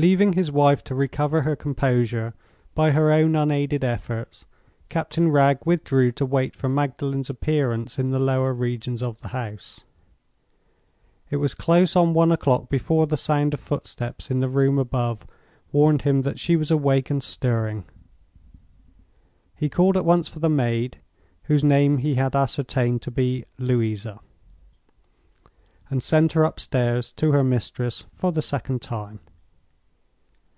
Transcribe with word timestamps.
Leaving 0.00 0.34
his 0.34 0.52
wife 0.52 0.84
to 0.84 0.94
recover 0.94 1.42
her 1.42 1.56
composure 1.56 2.32
by 2.72 2.92
her 2.92 3.10
own 3.10 3.34
unaided 3.34 3.82
efforts, 3.82 4.46
Captain 4.88 5.28
Wragge 5.28 5.58
withdrew 5.66 6.12
to 6.12 6.24
wait 6.24 6.54
for 6.54 6.68
Magdalen's 6.68 7.28
appearance 7.28 7.98
in 7.98 8.12
the 8.12 8.20
lower 8.20 8.54
regions 8.54 9.02
of 9.02 9.20
the 9.22 9.28
house. 9.34 9.82
It 11.30 11.38
was 11.38 11.52
close 11.52 11.96
on 11.96 12.14
one 12.14 12.30
o'clock 12.30 12.68
before 12.68 13.08
the 13.08 13.16
sound 13.16 13.54
of 13.54 13.58
footsteps 13.58 14.30
in 14.30 14.38
the 14.38 14.48
room 14.48 14.78
above 14.78 15.26
warned 15.72 16.02
him 16.02 16.22
that 16.22 16.38
she 16.38 16.54
was 16.54 16.70
awake 16.70 17.10
and 17.10 17.20
stirring. 17.20 17.84
He 19.56 19.68
called 19.68 19.96
at 19.96 20.04
once 20.04 20.28
for 20.28 20.38
the 20.38 20.48
maid 20.48 21.00
(whose 21.46 21.64
name 21.64 21.98
he 21.98 22.14
had 22.14 22.36
ascertained 22.36 23.02
to 23.02 23.10
be 23.10 23.46
Louisa), 23.58 24.20
and 25.90 26.00
sent 26.04 26.34
her 26.34 26.44
upstairs 26.44 27.12
to 27.14 27.32
her 27.32 27.42
mistress 27.42 28.04
for 28.14 28.30
the 28.30 28.42
second 28.42 28.80
time. 28.80 29.18